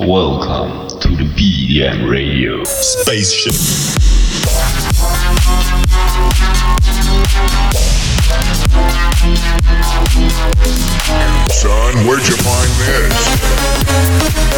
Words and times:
Welcome 0.00 0.88
to 1.00 1.08
the 1.08 1.24
BEDM 1.24 2.10
Radio 2.10 2.64
Spaceship. 2.64 3.52
Son, 11.52 12.06
where'd 12.06 12.26
you 12.26 12.36
find 12.36 12.70
this? 12.80 14.50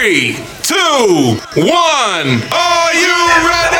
Three, 0.00 0.32
two, 0.62 1.36
one. 1.56 2.42
Are 2.54 2.94
you 2.94 3.14
ready? 3.46 3.79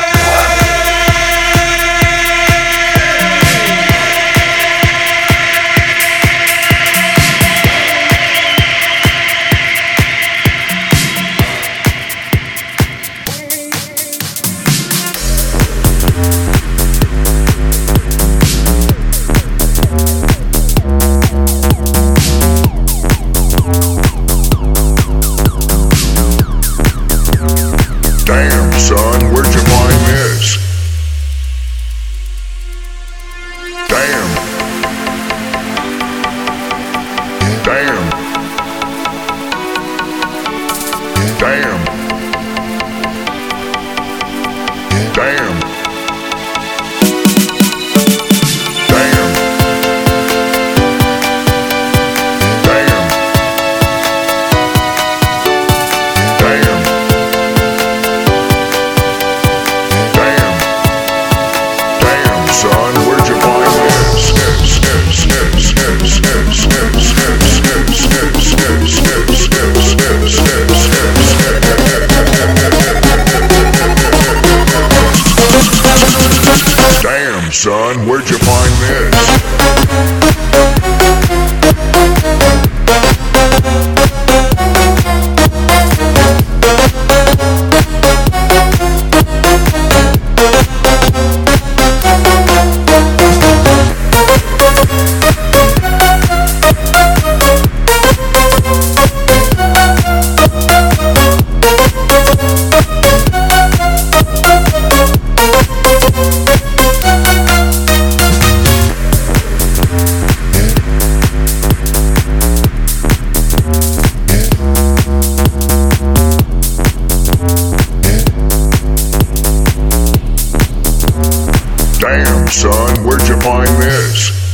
Son, 122.51 123.05
where'd 123.05 123.27
you 123.29 123.39
find 123.41 123.69
this? 123.81 124.50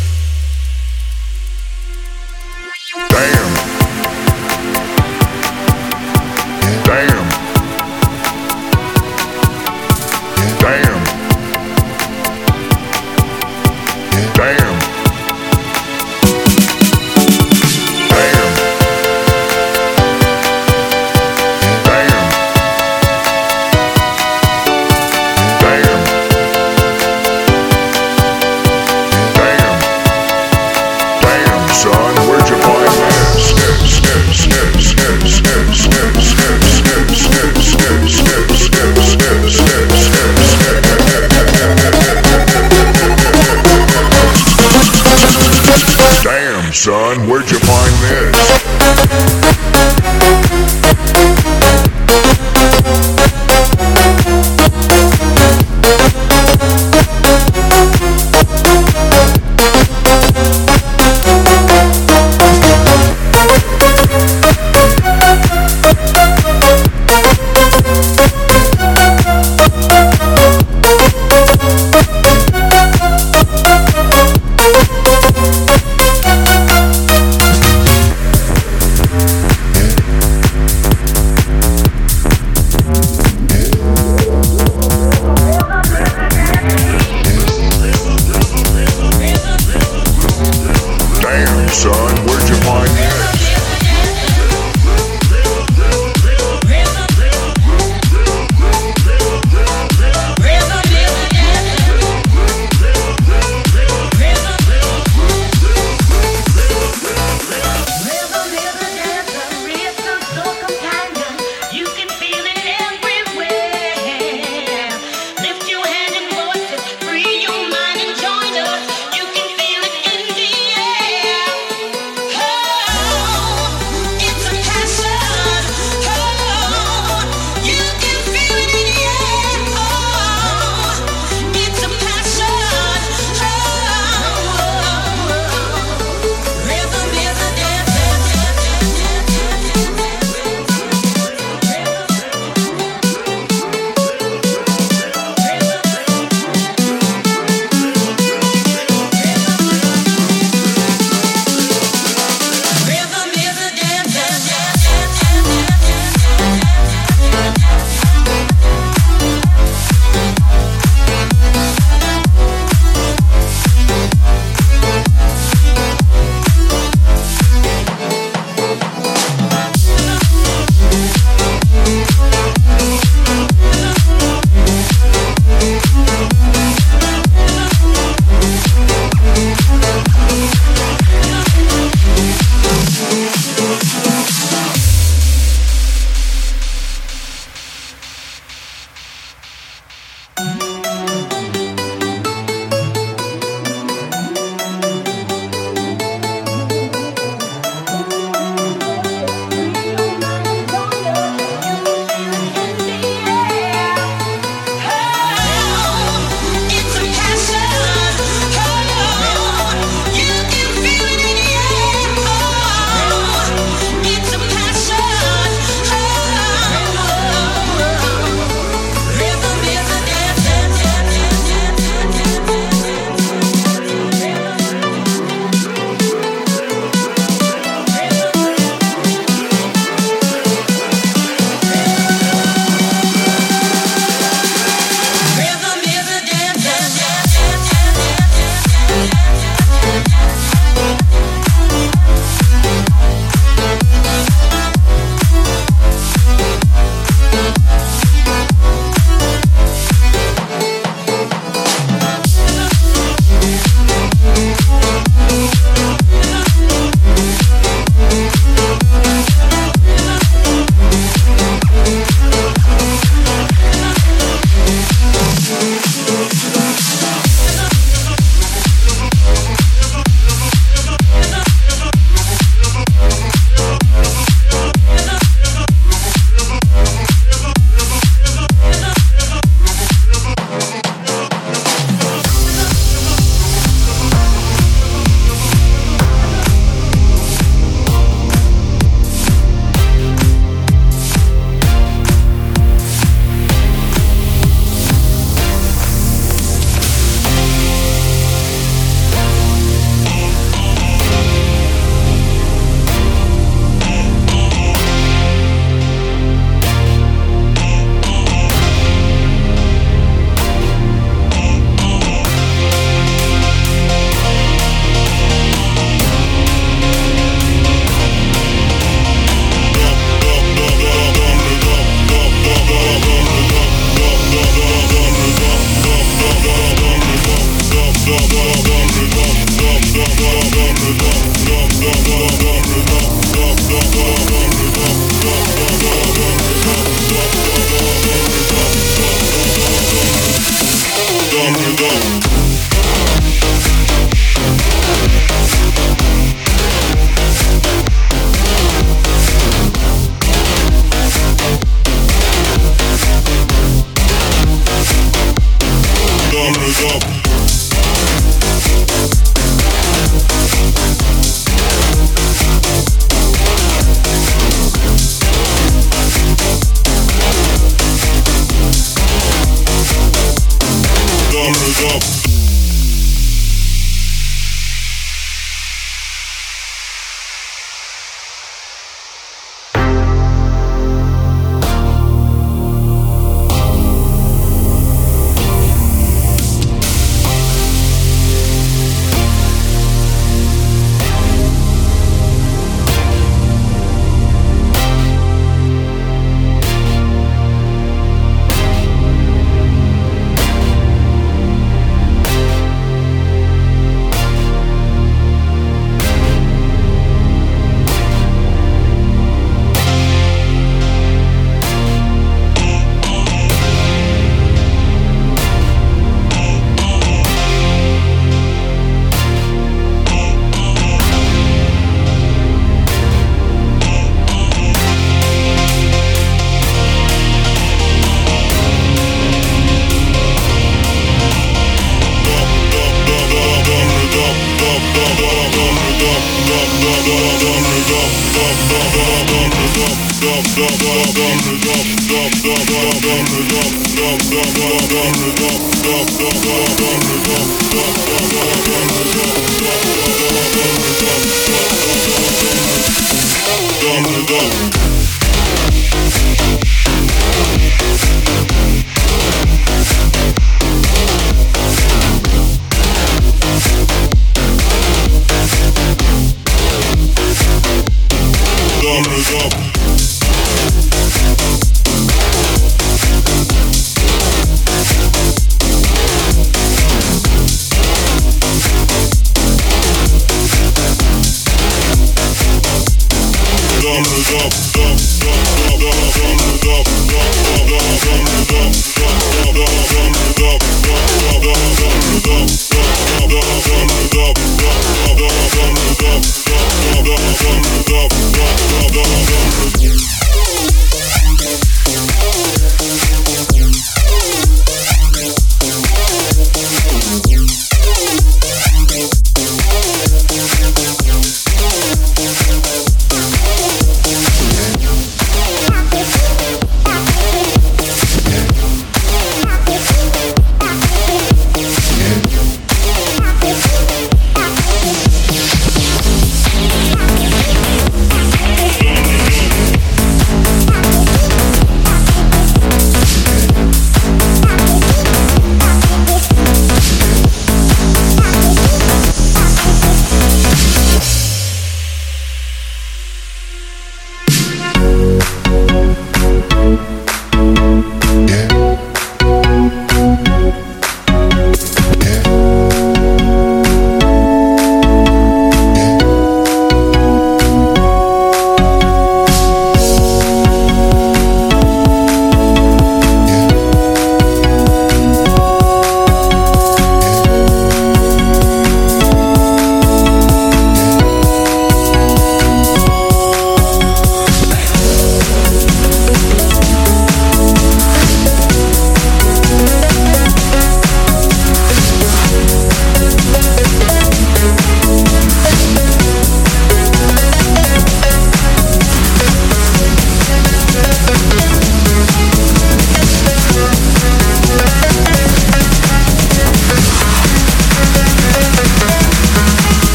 gonna 444.96 445.36
go. 445.36 445.45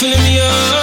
Cause 0.00 0.77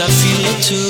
I 0.00 0.06
feel 0.06 0.46
it 0.54 0.62
too. 0.62 0.87